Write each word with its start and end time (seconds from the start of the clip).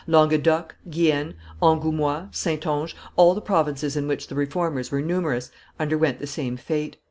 Languedoc, 0.07 0.73
Guienne, 0.89 1.35
Angoumois, 1.61 2.29
Saintonge, 2.31 2.95
all 3.15 3.35
the 3.35 3.39
provinces 3.39 3.95
in 3.95 4.07
which 4.07 4.29
the 4.29 4.33
Reformers 4.35 4.89
were 4.89 4.99
numerous, 4.99 5.51
underwent 5.79 6.17
the 6.17 6.25
same 6.25 6.57
fate. 6.57 6.97